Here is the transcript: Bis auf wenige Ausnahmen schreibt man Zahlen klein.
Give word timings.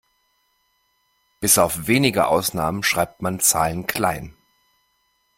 Bis 1.41 1.59
auf 1.59 1.85
wenige 1.85 2.25
Ausnahmen 2.25 2.81
schreibt 2.81 3.21
man 3.21 3.39
Zahlen 3.39 3.85
klein. 3.85 4.33